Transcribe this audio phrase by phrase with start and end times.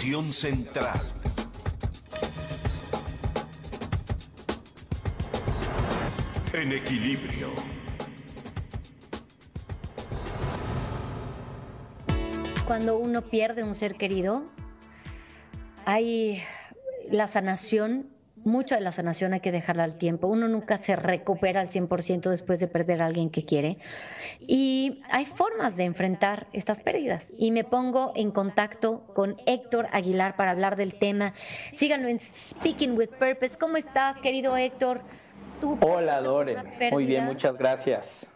[0.00, 0.98] Central.
[6.54, 7.50] En equilibrio.
[12.66, 14.50] Cuando uno pierde un ser querido,
[15.84, 16.42] hay
[17.10, 18.08] la sanación
[18.44, 20.28] mucho de la sanación hay que dejarla al tiempo.
[20.28, 23.78] Uno nunca se recupera al 100% después de perder a alguien que quiere.
[24.40, 27.32] Y hay formas de enfrentar estas pérdidas.
[27.36, 31.34] Y me pongo en contacto con Héctor Aguilar para hablar del tema.
[31.72, 33.58] Síganlo en Speaking with Purpose.
[33.58, 35.02] ¿Cómo estás, querido Héctor?
[35.80, 36.56] Hola, Dore.
[36.90, 38.26] Muy bien, muchas gracias.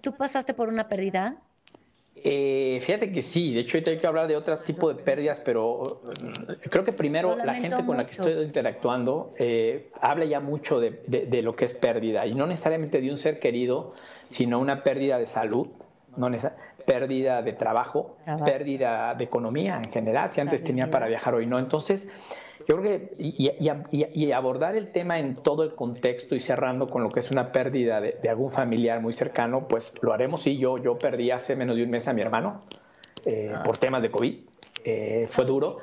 [0.00, 1.36] ¿Tú pasaste por una pérdida?
[2.24, 6.00] Eh, fíjate que sí, de hecho hay que hablar de otro tipo de pérdidas, pero
[6.20, 10.80] mm, creo que primero la gente con la que estoy interactuando eh, habla ya mucho
[10.80, 13.92] de, lo que es pérdida y no necesariamente de un ser querido,
[14.30, 15.68] sino una pérdida de salud,
[16.16, 16.30] no
[16.86, 21.58] pérdida de trabajo, pérdida de economía en general, si antes tenía para viajar hoy no.
[21.58, 22.08] Entonces,
[22.66, 27.10] yo creo que y, abordar el tema en todo el contexto y cerrando con lo
[27.10, 30.42] que es una pérdida de, algún familiar muy cercano, pues lo haremos.
[30.42, 32.62] Sí, yo, yo perdí hace menos de un mes a mi hermano
[33.24, 33.62] eh, ah.
[33.62, 34.34] por temas de COVID.
[34.84, 35.78] Eh, fue duro.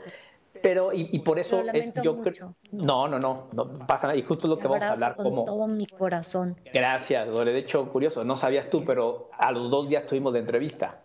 [0.62, 2.56] Pero, y, por eso es, yo creo.
[2.72, 4.18] No, no, no, no pasa nada.
[4.18, 5.16] Y justo lo que vamos a hablar.
[5.16, 6.56] Con como, todo mi corazón.
[6.74, 7.52] Gracias, Dore.
[7.52, 11.02] De hecho, curioso, no sabías tú, pero a los dos días tuvimos de entrevista.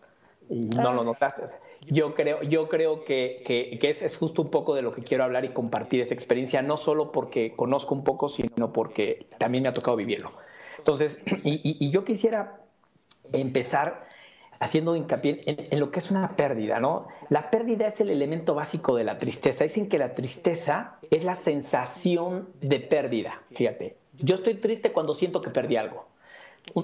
[0.49, 1.05] Y no lo ah.
[1.05, 1.43] notaste.
[1.87, 5.25] Yo creo, yo creo que, que, que es, justo un poco de lo que quiero
[5.25, 9.71] hablar y compartir esa experiencia, no solo porque conozco un poco, sino porque también me
[9.71, 10.31] ha tocado vivirlo.
[10.79, 12.61] Entonces, y, yo quisiera
[13.33, 14.07] empezar
[14.61, 17.09] haciendo hincapié en, lo que es una pérdida, ¿no?
[17.29, 19.65] La pérdida es el elemento básico de la tristeza.
[19.65, 23.43] Dicen que la tristeza es la sensación de pérdida.
[23.53, 26.07] Fíjate, yo estoy triste cuando siento que perdí algo.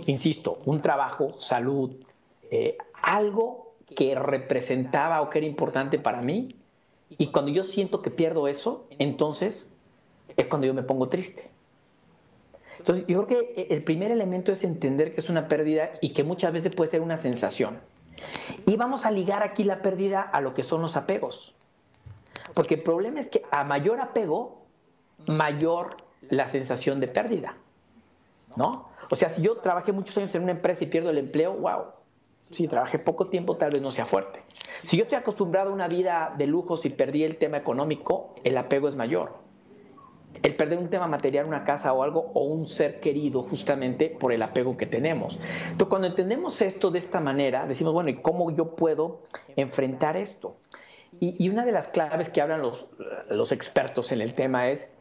[0.06, 1.92] insisto, un trabajo, salud,
[2.50, 3.63] eh, algo
[3.94, 6.56] que representaba o que era importante para mí.
[7.10, 9.76] Y cuando yo siento que pierdo eso, entonces
[10.36, 11.50] es cuando yo me pongo triste.
[12.78, 16.24] Entonces, yo creo que el primer elemento es entender que es una pérdida y que
[16.24, 17.78] muchas veces puede ser una sensación.
[18.66, 21.54] Y vamos a ligar aquí la pérdida a lo que son los apegos.
[22.52, 24.62] Porque el problema es que a mayor apego,
[25.26, 25.96] mayor
[26.28, 27.56] la sensación de pérdida.
[28.56, 28.88] ¿No?
[29.10, 31.86] O sea, si yo trabajé muchos años en una empresa y pierdo el empleo, wow,
[32.54, 34.42] si trabajé poco tiempo, tal vez no sea fuerte.
[34.84, 38.56] Si yo estoy acostumbrado a una vida de lujos y perdí el tema económico, el
[38.56, 39.42] apego es mayor.
[40.42, 44.32] El perder un tema material, una casa o algo, o un ser querido, justamente por
[44.32, 45.38] el apego que tenemos.
[45.62, 49.22] Entonces, cuando entendemos esto de esta manera, decimos, bueno, ¿y cómo yo puedo
[49.56, 50.56] enfrentar esto?
[51.20, 54.94] Y, una de las claves que hablan los, expertos en el tema es,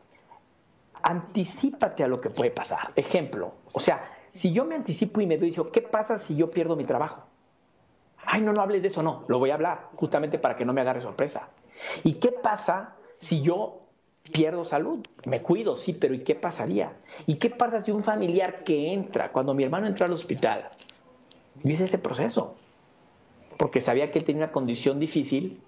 [1.01, 2.91] anticípate a lo que puede pasar.
[2.95, 6.75] Ejemplo, o sea, si yo me anticipo y me digo, ¿qué pasa si yo pierdo
[6.75, 7.23] mi trabajo?
[8.25, 10.73] Ay, no, no hables de eso, no, lo voy a hablar, justamente para que no
[10.73, 11.49] me agarre sorpresa.
[12.03, 13.79] ¿Y qué pasa si yo
[14.31, 14.99] pierdo salud?
[15.25, 16.93] Me cuido, sí, pero ¿y qué pasaría?
[17.27, 20.69] ¿Y qué pasa si un familiar que entra, cuando mi hermano entró al hospital,
[21.63, 22.55] yo hice ese proceso?
[23.57, 25.61] Porque sabía que él tenía una condición difícil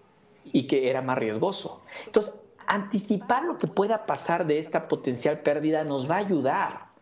[0.46, 1.82] y que era más riesgoso.
[2.06, 2.34] Entonces,
[2.68, 6.95] anticipar lo que pueda pasar de esta potencial pérdida nos va a ayudar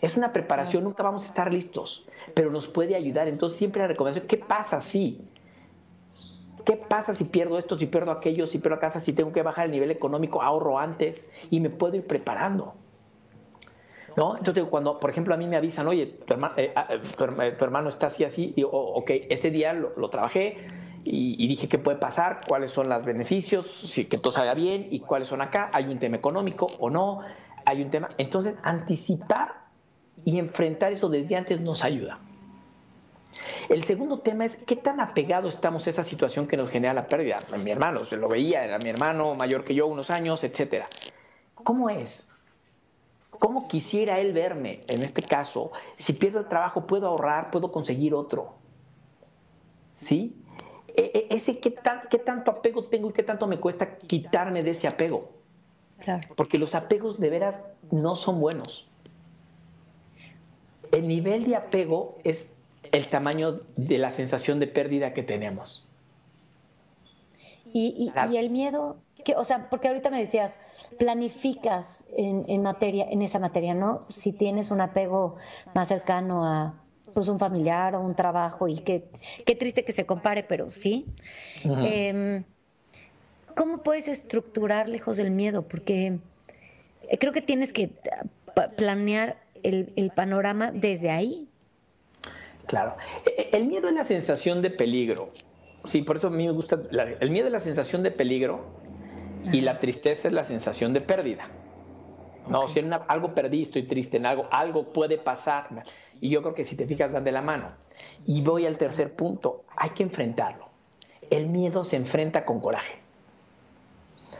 [0.00, 3.28] es una preparación, nunca vamos a estar listos, pero nos puede ayudar.
[3.28, 5.20] Entonces siempre la recomendación, ¿qué pasa si?
[6.64, 9.66] ¿Qué pasa si pierdo esto, si pierdo aquello, si pierdo casa, si tengo que bajar
[9.66, 12.74] el nivel económico, ahorro antes y me puedo ir preparando?
[14.16, 14.36] ¿No?
[14.36, 18.08] Entonces, cuando, por ejemplo, a mí me avisan, oye, tu, eh, ah, eh, hermano está
[18.08, 20.66] así, así, y, oh, ok, ese día lo, trabajé
[21.04, 25.00] y, dije qué puede pasar, cuáles son los beneficios, si que todo salga bien y
[25.00, 27.20] cuáles son acá, hay un tema económico o no,
[27.64, 28.10] hay un tema.
[28.18, 29.59] Entonces, anticipar
[30.24, 32.18] y enfrentar eso desde antes nos ayuda.
[33.68, 37.06] El segundo tema es qué tan apegado estamos a esa situación que nos genera la
[37.06, 37.40] pérdida.
[37.62, 40.84] Mi hermano, se lo veía, era mi hermano mayor que yo unos años, etc.
[41.54, 42.30] ¿Cómo es?
[43.30, 45.72] ¿Cómo quisiera él verme en este caso?
[45.96, 48.54] Si pierdo el trabajo, puedo ahorrar, puedo conseguir otro.
[49.92, 50.36] ¿Sí?
[50.88, 51.74] E, e, ese qué,
[52.10, 55.30] qué tanto apego tengo y qué tanto me cuesta quitarme de ese apego.
[56.34, 58.89] Porque los apegos de veras no son buenos
[60.92, 62.48] el nivel de apego es
[62.92, 65.86] el tamaño de la sensación de pérdida que tenemos.
[67.72, 70.58] Y, el miedo, que, o sea, porque ahorita me decías,
[70.98, 74.02] planificas en, materia, en esa materia, ¿no?
[74.08, 75.36] Si tienes un apego
[75.74, 76.74] más cercano a
[77.14, 79.08] pues un familiar o un trabajo y qué,
[79.44, 81.06] qué triste que se compare, pero sí.
[81.64, 82.44] Em,
[83.56, 85.62] ¿Cómo puedes estructurar lejos del miedo?
[85.62, 86.18] Porque
[87.18, 87.90] creo que tienes que
[88.76, 91.48] planear el, panorama desde ahí.
[92.66, 92.96] Claro.
[93.26, 95.30] E, e, el miedo es la sensación de peligro.
[95.84, 96.80] sí, por eso a mí me gusta.
[97.20, 98.64] el miedo es la sensación de peligro
[99.52, 101.48] y la tristeza es la sensación de pérdida.
[102.48, 105.84] No, si en algo perdí, estoy triste, en algo, algo puede pasar.
[106.20, 107.70] Y yo creo que si te fijas van de la mano.
[108.26, 110.66] Y voy al tercer punto, hay que enfrentarlo.
[111.30, 112.98] El miedo se enfrenta con coraje.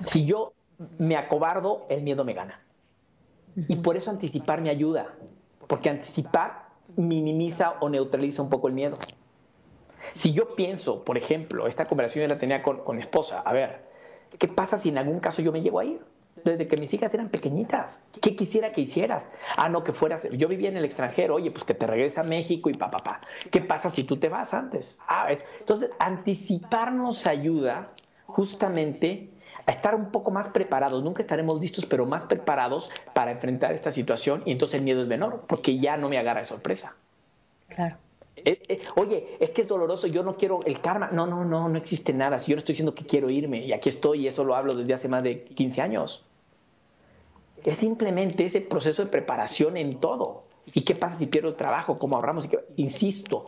[0.03, 0.53] Si yo
[0.99, 2.61] me acobardo, el miedo me gana.
[3.69, 5.15] Y por eso anticipar me ayuda,
[5.67, 8.99] porque anticipar minimiza o neutraliza un poco el miedo.
[10.15, 13.53] Si yo pienso, por ejemplo, esta conversación yo la tenía con, con mi esposa, a
[13.53, 13.85] ver,
[14.39, 16.01] ¿qué pasa si en algún caso yo me llego a ir?
[16.45, 18.07] desde que mis hijas eran pequeñitas.
[18.21, 19.31] ¿Qué quisiera que hicieras?
[19.57, 20.29] Ah, no, que fueras.
[20.31, 23.21] Yo vivía en el extranjero, oye, pues que te regresa a México y papá, papá.
[23.51, 24.99] ¿Qué pasa si tú te vas antes?
[25.07, 27.93] Ah, entonces, anticiparnos ayuda
[28.27, 29.31] justamente
[29.67, 31.03] a estar un poco más preparados.
[31.03, 35.09] Nunca estaremos listos, pero más preparados para enfrentar esta situación y entonces el miedo es
[35.09, 36.97] menor, porque ya no me agarra de sorpresa.
[37.69, 37.97] Claro.
[38.37, 41.11] Eh, eh, oye, es que es doloroso, yo no quiero el karma.
[41.13, 42.39] No, no, no, no existe nada.
[42.39, 44.75] Si yo no estoy diciendo que quiero irme y aquí estoy y eso lo hablo
[44.75, 46.25] desde hace más de 15 años.
[47.65, 50.45] Es simplemente ese proceso de preparación en todo.
[50.73, 51.99] ¿Y qué pasa si pierdo el trabajo?
[51.99, 52.49] ¿Cómo ahorramos?
[52.77, 53.47] Insisto,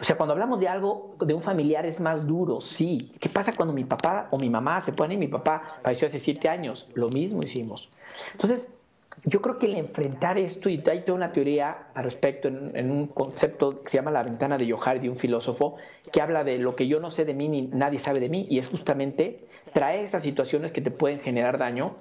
[0.00, 3.12] o sea, cuando hablamos de algo, de un familiar es más duro, sí.
[3.20, 5.16] ¿Qué pasa cuando mi papá o mi mamá se pone?
[5.16, 7.90] Mi papá falleció hace siete años, lo mismo hicimos.
[8.32, 8.66] Entonces,
[9.22, 13.06] yo creo que el enfrentar esto, y hay toda una teoría al respecto en, un
[13.06, 15.76] concepto que se llama la ventana de Yohar de un filósofo,
[16.12, 18.46] que habla de lo que yo no sé de mí ni nadie sabe de mí,
[18.50, 21.94] y es justamente traer esas situaciones que te pueden generar daño,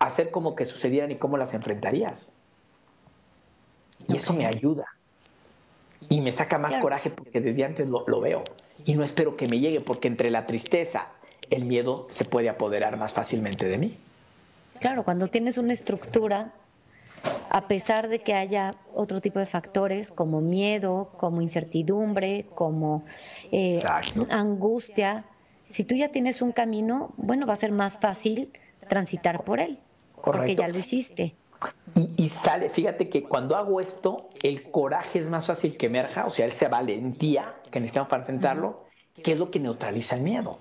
[0.00, 2.34] hacer como que sucedieran y cómo las enfrentarías.
[4.08, 4.95] Y eso me ayuda.
[6.08, 8.44] Y me saca más coraje porque desde antes lo, lo veo.
[8.84, 11.08] Y no espero que me llegue porque entre la tristeza,
[11.50, 13.98] el miedo se puede apoderar más fácilmente de mí.
[14.80, 16.52] Claro, cuando tienes una estructura,
[17.50, 23.04] a pesar de que haya otro tipo de factores como miedo, como incertidumbre, como
[23.52, 23.80] eh,
[24.28, 25.24] angustia,
[25.62, 28.52] si tú ya tienes un camino, bueno, va a ser más fácil
[28.88, 29.78] transitar por él,
[30.22, 31.34] porque ya lo hiciste.
[31.96, 36.30] Y, sale, fíjate que cuando hago esto, el coraje es más fácil que emerja, o
[36.30, 38.84] sea, esa valentía que necesitamos para enfrentarlo,
[39.22, 40.58] que es lo que neutraliza el miedo.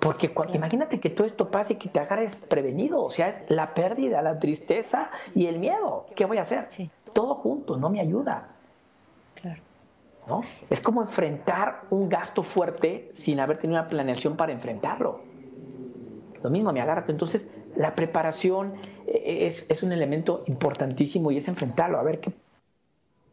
[0.00, 3.74] Porque imagínate que todo esto pase y que te agarres prevenido, o sea, es la
[3.74, 6.06] pérdida, la tristeza y el miedo.
[6.16, 6.68] ¿Qué voy a hacer?
[7.12, 8.48] Todo junto, no me ayuda.
[9.34, 9.60] Claro.
[10.26, 10.40] ¿No?
[10.70, 15.20] Es como enfrentar un gasto fuerte sin haber tenido una planeación para enfrentarlo.
[16.42, 17.04] Lo mismo me agarra.
[17.08, 17.46] Entonces,
[17.76, 18.72] la preparación
[19.10, 22.32] es, es un elemento importantísimo y es enfrentarlo, a ver qué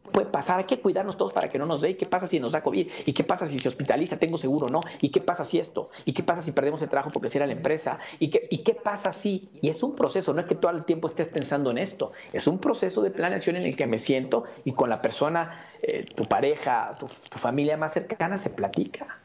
[0.08, 2.40] puede pasar, hay que cuidarnos todos para que no nos dé, ¿y qué pasa si
[2.40, 2.90] nos da COVID?
[3.06, 4.16] ¿Y qué pasa si se hospitaliza?
[4.16, 4.80] ¿Tengo seguro o no?
[5.00, 5.90] ¿Y qué pasa si esto?
[6.04, 7.98] ¿Y qué pasa si perdemos el trabajo porque cierra la empresa?
[8.18, 9.48] ¿Y qué, ¿Y qué pasa si?
[9.60, 12.46] Y es un proceso, no es que todo el tiempo estés pensando en esto, es
[12.46, 16.24] un proceso de planeación en el que me siento y con la persona, eh, tu
[16.24, 17.06] pareja, tu,
[17.38, 19.18] familia más cercana se platica.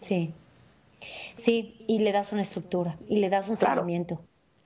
[0.00, 0.32] Sí,
[1.36, 4.18] sí, y le das una estructura y le das un seguimiento.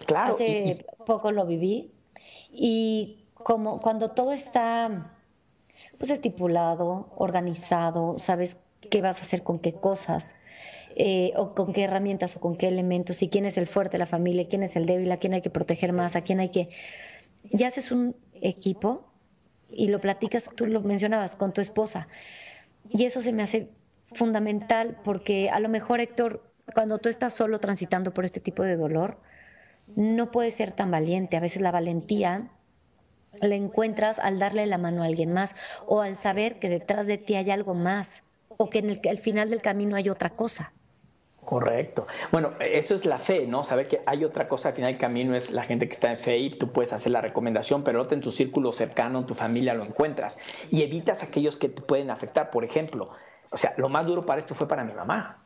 [0.07, 0.35] Claro.
[0.35, 1.93] Hace poco lo viví
[2.53, 5.13] y como cuando todo está
[5.99, 8.59] pues estipulado, organizado, sabes
[8.91, 10.37] qué vas a hacer con qué cosas,
[10.97, 13.99] eh, o con qué herramientas o con qué elementos, y quién es el fuerte de
[13.99, 16.49] la familia, quién es el débil, a quién hay que proteger más, a quién hay
[16.49, 16.69] que...
[17.45, 19.05] Ya haces un equipo
[19.71, 22.09] y lo platicas, tú lo mencionabas, con tu esposa.
[22.91, 23.69] Y eso se me hace
[24.13, 26.43] fundamental porque a lo mejor, Héctor,
[26.75, 29.21] cuando tú estás solo transitando por este tipo de dolor,
[29.97, 31.37] no puedes ser tan valiente.
[31.37, 32.51] A veces la valentía
[33.41, 35.55] la encuentras al darle la mano a alguien más
[35.87, 39.19] o al saber que detrás de ti hay algo más o que en el, al
[39.19, 40.73] final del camino hay otra cosa.
[41.45, 42.07] Correcto.
[42.31, 43.65] Bueno, eso es la fe, ¿no?
[43.65, 46.19] Saber que hay otra cosa al final del camino es la gente que está en
[46.19, 49.73] fe y tú puedes hacer la recomendación, pero en tu círculo cercano, en tu familia
[49.73, 50.39] lo encuentras
[50.71, 52.51] y evitas aquellos que te pueden afectar.
[52.51, 53.11] Por ejemplo,
[53.51, 55.38] o sea, lo más duro para esto fue para mi mamá.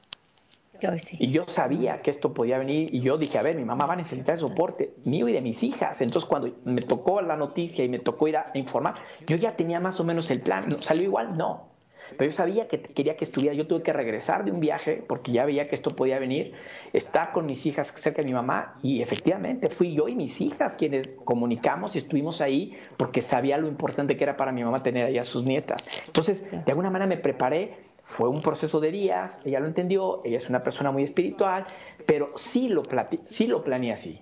[1.19, 3.95] Y yo sabía que esto podía venir y yo dije, a ver, mi mamá va
[3.95, 6.01] a necesitar el soporte mío y de mis hijas.
[6.01, 8.95] Entonces cuando me tocó la noticia y me tocó ir a informar,
[9.27, 10.81] yo ya tenía más o menos el plan.
[10.81, 11.37] ¿Salió igual?
[11.37, 11.73] No.
[12.17, 13.55] Pero yo sabía que quería que estuviera.
[13.55, 16.53] Yo tuve que regresar de un viaje porque ya veía que esto podía venir,
[16.93, 20.75] estar con mis hijas cerca de mi mamá y efectivamente fui yo y mis hijas
[20.75, 25.07] quienes comunicamos y estuvimos ahí porque sabía lo importante que era para mi mamá tener
[25.07, 25.89] ahí a sus nietas.
[26.07, 30.37] Entonces, de alguna manera me preparé fue un proceso de días, ella lo entendió, ella
[30.37, 31.67] es una persona muy espiritual,
[32.07, 32.83] pero sí lo,
[33.29, 34.21] sí lo planea así.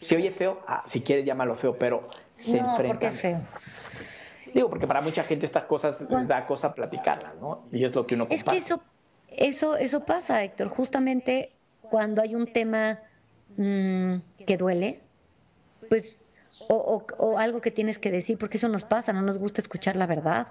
[0.00, 2.02] Si oye feo, ah, si quieres llámalo feo, pero
[2.36, 3.40] se no, ¿por qué feo?
[4.52, 7.62] Digo, porque para mucha gente estas cosas da cosa platicarlas, ¿no?
[7.70, 8.82] Y es lo que uno Es que eso,
[9.28, 10.68] eso, eso pasa, Héctor.
[10.68, 13.00] Justamente cuando hay un tema
[13.56, 14.16] mm,
[14.46, 15.00] que duele,
[15.88, 16.16] pues
[16.74, 19.96] o, o, algo que tienes que decir, porque eso nos pasa, no nos gusta escuchar
[19.96, 20.48] la verdad.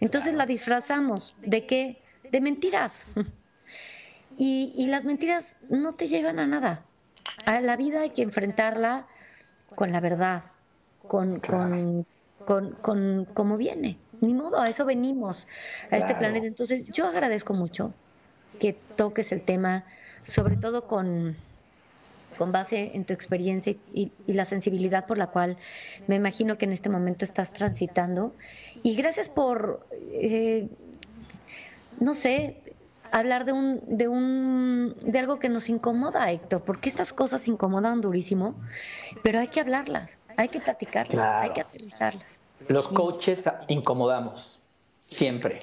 [0.00, 1.34] Entonces la disfrazamos.
[1.42, 2.02] ¿De qué?
[2.30, 3.06] de mentiras.
[4.38, 6.80] Y, las mentiras no te llevan a nada.
[7.46, 9.06] A la vida hay que enfrentarla
[9.74, 10.44] con la verdad,
[11.08, 12.04] con, con,
[12.82, 13.96] con, como viene.
[14.20, 15.48] Ni modo, a eso venimos,
[15.90, 16.46] a este planeta.
[16.46, 17.94] Entonces, yo agradezco mucho
[18.60, 19.86] que toques el tema,
[20.22, 21.38] sobre todo con,
[22.36, 25.56] con base en tu experiencia y, la sensibilidad por la cual
[26.06, 28.32] me imagino que en este momento estás transitando.
[28.82, 30.68] Y gracias por, eh,
[32.00, 32.60] no sé,
[33.12, 38.00] hablar de un, de un, de algo que nos incomoda, Héctor, porque estas cosas incomodan
[38.00, 38.54] durísimo,
[39.22, 42.36] pero hay que hablarlas, hay que platicarlas, hay que aterrizarlas.
[42.68, 44.58] Los coaches incomodamos,
[45.10, 45.60] siempre,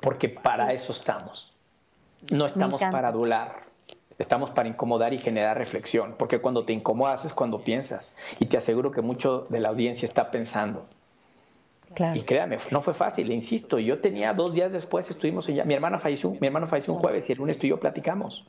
[0.00, 1.54] porque para eso estamos.
[2.30, 3.67] No estamos para adular,
[4.18, 8.56] estamos para incomodar y generar reflexión, porque cuando te incomodas es cuando piensas, y te
[8.56, 10.86] aseguro que mucho de la audiencia está pensando.
[12.14, 13.78] Y créame, no fue fácil, insisto.
[13.78, 17.28] Yo tenía dos días después, estuvimos en Mi hermana falleció, mi hermano falleció un jueves
[17.28, 18.44] y el lunes tú y yo platicamos.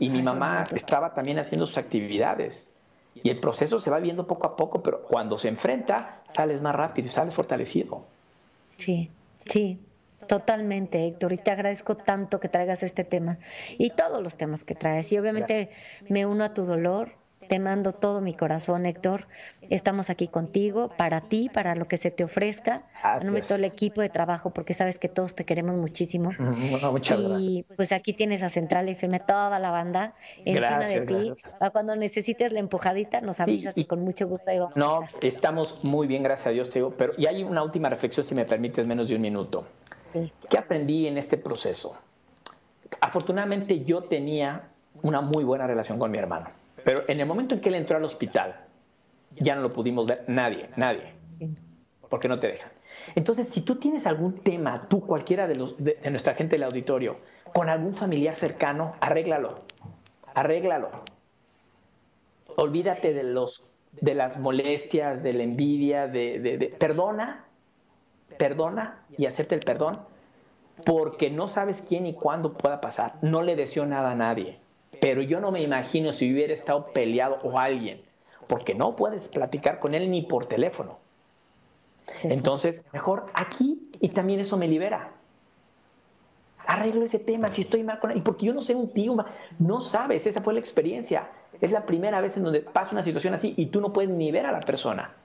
[0.00, 2.70] Y mi mamá estaba también haciendo sus actividades.
[3.22, 6.74] Y el proceso se va viendo poco a poco, pero cuando se enfrenta, sales más
[6.74, 8.04] rápido y sales fortalecido.
[8.76, 9.10] Sí,
[9.44, 9.78] sí,
[10.26, 13.38] Totalmente, Héctor, y te agradezco tanto que traigas este tema
[13.78, 15.12] y todos los temas que traes.
[15.12, 15.70] Y obviamente
[16.08, 17.12] me uno a tu dolor,
[17.48, 19.26] te mando todo mi corazón, Héctor.
[19.68, 22.84] Estamos aquí contigo, para ti, para lo que se te ofrezca.
[23.22, 26.30] No me todo el equipo de trabajo, porque sabes que todos te queremos muchísimo.
[26.92, 30.12] muchas y pues aquí tienes a Central FM, toda la banda
[30.44, 31.32] encima de ti.
[31.72, 36.06] Cuando necesites la empujadita, nos avisas y, con mucho gusto ahí vamos No, estamos muy
[36.06, 36.94] bien, gracias a Dios, te digo.
[36.96, 39.66] Pero y hay una última reflexión, si me permites, menos de un minuto.
[40.12, 40.32] Sí.
[40.48, 41.98] ¿Qué aprendí en este proceso?
[43.00, 44.68] Afortunadamente yo tenía
[45.02, 46.48] una muy buena relación con mi hermano
[46.84, 48.56] pero en el momento en que él entró al hospital,
[49.36, 51.12] ya no lo pudimos ver nadie, nadie.
[52.08, 52.70] Porque no te dejan.
[53.14, 57.16] Entonces, si tú tienes algún tema, tú, cualquiera de, los, de, nuestra gente del auditorio,
[57.54, 59.60] con algún familiar cercano, arréglalo.
[60.34, 60.90] Arréglalo.
[62.56, 63.66] Olvídate de, los,
[64.00, 67.46] de las molestias, de la envidia, de, de perdona,
[68.32, 70.00] perdona y acepta el perdón,
[70.84, 73.14] porque no sabes quién y cuándo pueda pasar.
[73.22, 74.58] No le deseo nada a nadie
[75.02, 78.00] pero yo no me imagino si hubiera estado peleado o alguien,
[78.46, 81.00] porque no puedes platicar con él ni por teléfono.
[82.22, 85.10] Entonces, mejor aquí y también eso me libera.
[86.68, 89.16] Arreglo ese tema, si estoy mal con él, porque yo no sé un tío,
[89.58, 91.28] no sabes, esa fue la experiencia.
[91.60, 94.30] Es la primera vez en donde pasa una situación así y tú no puedes ni
[94.30, 95.16] ver a la persona.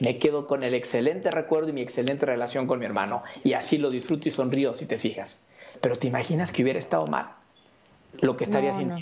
[0.00, 3.78] Me quedo con el excelente recuerdo y mi excelente relación con mi hermano y así
[3.78, 5.44] lo disfruto y sonrío si te fijas.
[5.80, 7.30] Pero te imaginas que hubiera estado mal
[8.20, 8.96] lo que estaría haciendo.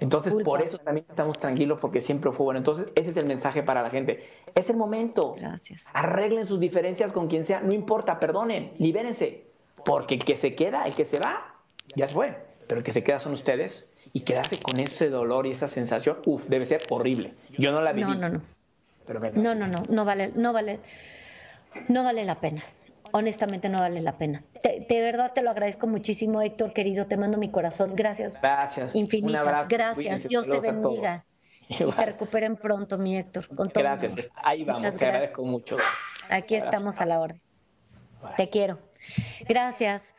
[0.00, 2.58] Entonces, por eso también estamos tranquilos porque siempre fue bueno.
[2.58, 4.28] Entonces, ese es el mensaje para la gente.
[4.54, 5.34] Es el momento.
[5.36, 5.90] Gracias.
[5.92, 7.60] Arreglen sus diferencias con quien sea.
[7.60, 9.44] No importa, perdonen, libérense.
[9.84, 11.54] Porque el que se queda, el que se va,
[11.96, 12.36] ya se fue.
[12.68, 13.94] Pero el que se queda son ustedes.
[14.12, 17.34] Y quedarse con ese dolor y esa sensación, uff, debe ser horrible.
[17.56, 18.10] Yo no la viví.
[18.10, 18.57] No, no, no.
[19.08, 20.78] Pero no, no, no, no vale, no vale,
[21.88, 22.62] no vale la pena
[23.12, 24.42] honestamente no vale la pena.
[24.62, 27.06] De, verdad te lo agradezco muchísimo, Héctor, querido.
[27.06, 27.94] Te mando mi corazón.
[27.94, 28.40] Gracias.
[28.40, 28.94] Gracias.
[28.94, 29.68] Infinitas.
[29.68, 30.28] Gracias.
[30.28, 31.24] Dios te bendiga.
[31.68, 33.48] Y se recuperen pronto, mi Héctor.
[33.48, 34.30] Con todo gracias.
[34.36, 34.96] Ahí vamos.
[34.96, 35.76] te agradezco mucho.
[36.30, 37.40] Aquí estamos a la orden.
[38.36, 38.78] Te quiero.
[39.48, 40.14] Gracias.